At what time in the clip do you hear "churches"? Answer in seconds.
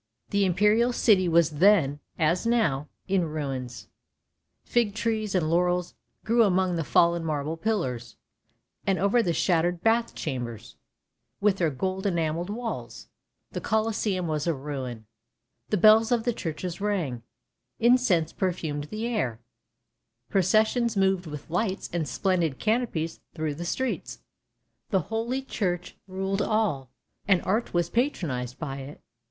16.33-16.81